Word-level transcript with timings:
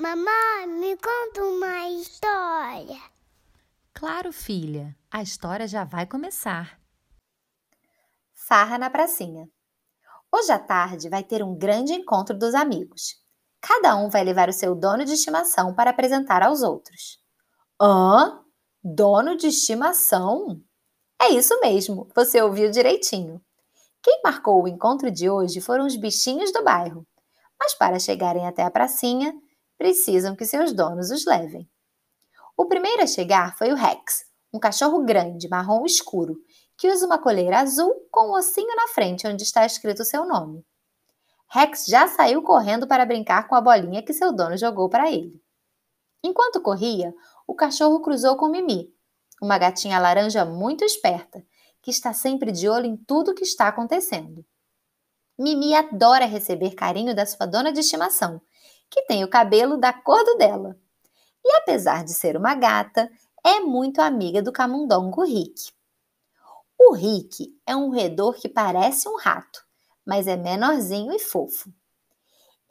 Mamãe, 0.00 0.66
me 0.66 0.96
conta 0.96 1.44
uma 1.44 1.90
história. 1.90 2.98
Claro, 3.92 4.32
filha, 4.32 4.96
a 5.10 5.20
história 5.20 5.68
já 5.68 5.84
vai 5.84 6.06
começar. 6.06 6.80
Farra 8.32 8.78
na 8.78 8.88
pracinha. 8.88 9.46
Hoje 10.32 10.50
à 10.52 10.58
tarde 10.58 11.10
vai 11.10 11.22
ter 11.22 11.44
um 11.44 11.54
grande 11.54 11.92
encontro 11.92 12.34
dos 12.34 12.54
amigos. 12.54 13.16
Cada 13.60 13.94
um 13.94 14.08
vai 14.08 14.24
levar 14.24 14.48
o 14.48 14.54
seu 14.54 14.74
dono 14.74 15.04
de 15.04 15.12
estimação 15.12 15.74
para 15.74 15.90
apresentar 15.90 16.42
aos 16.42 16.62
outros. 16.62 17.18
Hã? 17.78 18.42
Dono 18.82 19.36
de 19.36 19.48
estimação? 19.48 20.62
É 21.20 21.28
isso 21.28 21.60
mesmo, 21.60 22.08
você 22.16 22.40
ouviu 22.40 22.70
direitinho. 22.70 23.38
Quem 24.02 24.22
marcou 24.24 24.62
o 24.62 24.68
encontro 24.68 25.10
de 25.10 25.28
hoje 25.28 25.60
foram 25.60 25.84
os 25.84 25.94
bichinhos 25.94 26.50
do 26.54 26.64
bairro. 26.64 27.06
Mas 27.60 27.74
para 27.74 27.98
chegarem 27.98 28.46
até 28.46 28.62
a 28.62 28.70
pracinha, 28.70 29.38
precisam 29.80 30.36
que 30.36 30.44
seus 30.44 30.74
donos 30.74 31.10
os 31.10 31.24
levem. 31.24 31.66
O 32.54 32.66
primeiro 32.66 33.02
a 33.02 33.06
chegar 33.06 33.56
foi 33.56 33.72
o 33.72 33.74
Rex, 33.74 34.26
um 34.52 34.58
cachorro 34.58 35.02
grande, 35.06 35.48
marrom 35.48 35.86
escuro, 35.86 36.36
que 36.76 36.90
usa 36.90 37.06
uma 37.06 37.18
coleira 37.18 37.60
azul 37.60 37.90
com 38.10 38.28
um 38.28 38.32
ossinho 38.32 38.76
na 38.76 38.88
frente 38.88 39.26
onde 39.26 39.42
está 39.42 39.64
escrito 39.64 40.04
seu 40.04 40.26
nome. 40.26 40.62
Rex 41.48 41.86
já 41.86 42.06
saiu 42.08 42.42
correndo 42.42 42.86
para 42.86 43.06
brincar 43.06 43.48
com 43.48 43.54
a 43.54 43.60
bolinha 43.62 44.02
que 44.02 44.12
seu 44.12 44.34
dono 44.34 44.54
jogou 44.54 44.90
para 44.90 45.10
ele. 45.10 45.42
Enquanto 46.22 46.60
corria, 46.60 47.14
o 47.46 47.54
cachorro 47.54 48.02
cruzou 48.02 48.36
com 48.36 48.48
Mimi, 48.48 48.94
uma 49.40 49.56
gatinha 49.56 49.98
laranja 49.98 50.44
muito 50.44 50.84
esperta, 50.84 51.42
que 51.80 51.90
está 51.90 52.12
sempre 52.12 52.52
de 52.52 52.68
olho 52.68 52.84
em 52.84 52.98
tudo 52.98 53.34
que 53.34 53.44
está 53.44 53.68
acontecendo. 53.68 54.44
Mimi 55.38 55.74
adora 55.74 56.26
receber 56.26 56.74
carinho 56.74 57.14
da 57.14 57.24
sua 57.24 57.46
dona 57.46 57.72
de 57.72 57.80
estimação, 57.80 58.42
que 58.90 59.02
tem 59.02 59.22
o 59.22 59.30
cabelo 59.30 59.78
da 59.78 59.92
cor 59.92 60.24
do 60.24 60.36
dela. 60.36 60.76
E 61.44 61.52
apesar 61.56 62.04
de 62.04 62.12
ser 62.12 62.36
uma 62.36 62.54
gata, 62.54 63.10
é 63.44 63.60
muito 63.60 64.02
amiga 64.02 64.42
do 64.42 64.52
camundongo 64.52 65.24
Rick. 65.24 65.72
O 66.78 66.92
Rick 66.92 67.54
é 67.66 67.76
um 67.76 67.90
roedor 67.90 68.34
que 68.34 68.48
parece 68.48 69.08
um 69.08 69.16
rato, 69.16 69.64
mas 70.04 70.26
é 70.26 70.36
menorzinho 70.36 71.12
e 71.12 71.18
fofo. 71.18 71.72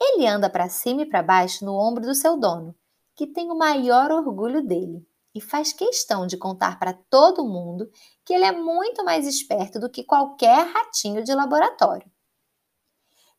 Ele 0.00 0.26
anda 0.26 0.48
para 0.48 0.68
cima 0.68 1.02
e 1.02 1.06
para 1.06 1.22
baixo 1.22 1.64
no 1.64 1.74
ombro 1.74 2.04
do 2.04 2.14
seu 2.14 2.36
dono, 2.36 2.74
que 3.14 3.26
tem 3.26 3.50
o 3.50 3.58
maior 3.58 4.10
orgulho 4.10 4.62
dele 4.62 5.06
e 5.34 5.40
faz 5.40 5.72
questão 5.72 6.26
de 6.26 6.36
contar 6.36 6.78
para 6.78 6.92
todo 6.92 7.46
mundo 7.46 7.90
que 8.24 8.34
ele 8.34 8.44
é 8.44 8.52
muito 8.52 9.04
mais 9.04 9.26
esperto 9.26 9.78
do 9.78 9.90
que 9.90 10.04
qualquer 10.04 10.66
ratinho 10.66 11.22
de 11.22 11.34
laboratório. 11.34 12.10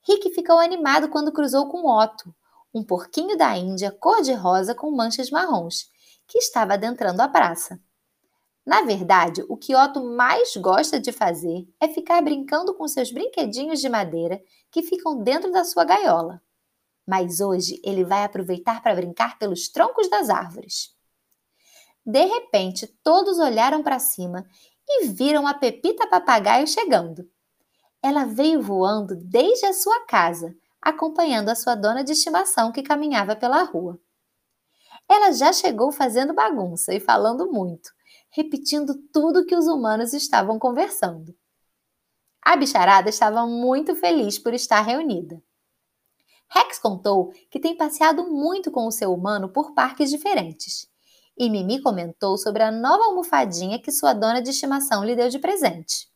Rick 0.08 0.34
ficou 0.34 0.60
animado 0.60 1.10
quando 1.10 1.32
cruzou 1.32 1.68
com 1.70 1.86
Otto, 1.86 2.34
um 2.74 2.84
porquinho 2.84 3.38
da 3.38 3.56
Índia 3.58 3.92
cor-de-rosa 3.92 4.74
com 4.74 4.92
manchas 4.92 5.30
marrons, 5.30 5.90
que 6.28 6.38
estava 6.38 6.74
adentrando 6.74 7.22
a 7.22 7.28
praça. 7.28 7.80
Na 8.66 8.84
verdade, 8.84 9.44
o 9.50 9.58
que 9.58 9.76
Otto 9.76 10.04
mais 10.04 10.56
gosta 10.56 11.00
de 11.00 11.12
fazer 11.12 11.68
é 11.80 11.88
ficar 11.88 12.22
brincando 12.22 12.74
com 12.76 12.88
seus 12.88 13.12
brinquedinhos 13.12 13.82
de 13.82 13.90
madeira 13.90 14.42
que 14.70 14.84
ficam 14.84 15.22
dentro 15.22 15.52
da 15.52 15.64
sua 15.64 15.84
gaiola. 15.84 16.42
Mas 17.06 17.40
hoje 17.40 17.82
ele 17.84 18.04
vai 18.04 18.24
aproveitar 18.24 18.82
para 18.82 18.96
brincar 18.96 19.40
pelos 19.40 19.68
troncos 19.68 20.10
das 20.10 20.30
árvores. 20.30 20.96
De 22.06 22.24
repente, 22.24 22.88
todos 23.04 23.40
olharam 23.40 23.84
para 23.84 24.00
cima 24.00 24.46
e 24.88 25.08
viram 25.08 25.48
a 25.48 25.54
Pepita 25.54 26.08
Papagaio 26.08 26.68
chegando. 26.68 27.30
Ela 28.02 28.26
veio 28.26 28.62
voando 28.62 29.16
desde 29.16 29.66
a 29.66 29.74
sua 29.74 30.06
casa, 30.06 30.56
acompanhando 30.82 31.50
a 31.50 31.56
sua 31.56 31.76
dona 31.76 32.04
de 32.04 32.14
estimação 32.14 32.72
que 32.72 32.82
caminhava 32.82 33.36
pela 33.36 33.64
rua. 33.64 34.00
Ela 35.08 35.32
já 35.32 35.54
chegou 35.54 35.92
fazendo 35.92 36.34
bagunça 36.34 36.94
e 36.94 37.00
falando 37.00 37.52
muito, 37.52 37.92
repetindo 38.30 38.96
tudo 39.14 39.46
que 39.46 39.56
os 39.56 39.68
humanos 39.68 40.14
estavam 40.14 40.58
conversando. 40.58 41.36
A 42.42 42.56
bicharada 42.56 43.10
estava 43.10 43.46
muito 43.46 43.96
feliz 43.96 44.40
por 44.40 44.54
estar 44.54 44.82
reunida. 44.82 45.42
Rex 46.50 46.80
contou 46.80 47.32
que 47.50 47.60
tem 47.60 47.78
passeado 47.78 48.30
muito 48.30 48.72
com 48.72 48.88
o 48.88 48.92
seu 48.92 49.14
humano 49.14 49.50
por 49.50 49.74
parques 49.74 50.10
diferentes. 50.10 50.90
E 51.38 51.50
Mimi 51.50 51.82
comentou 51.82 52.38
sobre 52.38 52.64
a 52.64 52.72
nova 52.72 53.06
almofadinha 53.06 53.82
que 53.82 53.92
sua 53.92 54.14
dona 54.14 54.42
de 54.42 54.50
estimação 54.50 55.04
lhe 55.04 55.16
deu 55.16 55.30
de 55.30 55.40
presente. 55.40 56.12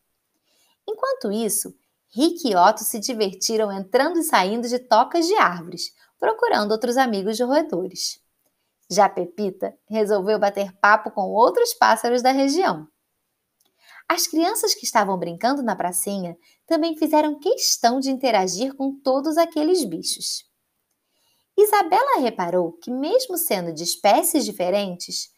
Enquanto 0.87 1.31
isso, 1.31 1.73
Rick 2.15 2.47
e 2.47 2.55
Otto 2.55 2.85
se 2.85 2.97
divertiram 2.97 3.69
entrando 3.69 4.17
e 4.17 4.23
saindo 4.23 4.69
de 4.69 4.79
tocas 4.79 5.27
de 5.27 5.35
árvores, 5.35 5.93
procurando 6.17 6.71
outros 6.71 6.95
amigos 6.95 7.35
de 7.35 7.43
roedores. 7.43 8.21
Já 8.89 9.09
Pepita 9.09 9.77
resolveu 9.89 10.39
bater 10.39 10.71
papo 10.79 11.11
com 11.11 11.23
outros 11.23 11.73
pássaros 11.73 12.21
da 12.21 12.31
região. 12.31 12.87
As 14.07 14.27
crianças 14.27 14.73
que 14.73 14.85
estavam 14.85 15.17
brincando 15.17 15.61
na 15.61 15.75
pracinha 15.75 16.37
também 16.65 16.95
fizeram 16.95 17.37
questão 17.37 17.99
de 17.99 18.09
interagir 18.09 18.73
com 18.75 18.97
todos 18.97 19.35
aqueles 19.35 19.83
bichos. 19.83 20.49
Isabela 21.57 22.21
reparou 22.21 22.71
que, 22.73 22.91
mesmo 22.91 23.37
sendo 23.37 23.73
de 23.73 23.83
espécies 23.83 24.45
diferentes, 24.45 25.31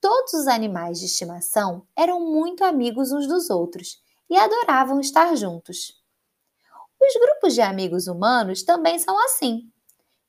todos 0.00 0.32
os 0.32 0.46
animais 0.46 0.98
de 0.98 1.04
estimação 1.04 1.86
eram 1.94 2.20
muito 2.20 2.64
amigos 2.64 3.12
uns 3.12 3.26
dos 3.26 3.50
outros 3.50 4.00
e 4.30 4.36
adoravam 4.36 4.98
estar 4.98 5.34
juntos. 5.34 6.01
Os 7.04 7.20
grupos 7.20 7.52
de 7.52 7.60
amigos 7.60 8.06
humanos 8.06 8.62
também 8.62 8.96
são 8.96 9.18
assim. 9.24 9.62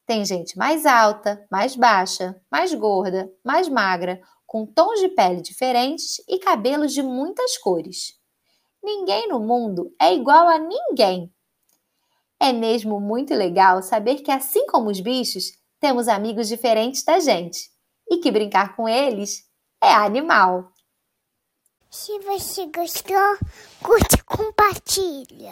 Tem 0.08 0.26
gente 0.26 0.58
mais 0.58 0.88
alta, 0.88 1.46
mais 1.52 1.76
baixa, 1.76 2.36
mais 2.52 2.74
gorda, 2.74 3.32
mais 3.46 3.70
magra, 3.70 4.20
com 4.48 4.66
tons 4.66 5.00
de 5.00 5.10
pele 5.10 5.40
diferentes 5.42 6.16
e 6.28 6.40
cabelos 6.40 6.92
de 6.92 7.04
muitas 7.04 7.60
cores. 7.60 8.20
Ninguém 8.84 9.28
no 9.28 9.40
mundo 9.40 9.94
é 10.02 10.16
igual 10.16 10.48
a 10.48 10.58
ninguém. 10.58 11.32
É 12.40 12.52
mesmo 12.52 13.00
muito 13.00 13.36
legal 13.36 13.84
saber 13.84 14.16
que, 14.24 14.32
assim 14.32 14.66
como 14.66 14.90
os 14.90 15.00
bichos, 15.00 15.52
temos 15.80 16.08
amigos 16.08 16.48
diferentes 16.48 17.04
da 17.04 17.20
gente 17.20 17.70
e 18.10 18.18
que 18.18 18.32
brincar 18.32 18.76
com 18.76 18.90
eles 18.90 19.44
é 19.80 19.94
animal. 19.94 20.74
Se 21.92 22.18
você 22.22 22.66
gostou, 22.66 23.38
curte 23.82 24.16
e 24.16 24.24
compartilha. 24.24 25.52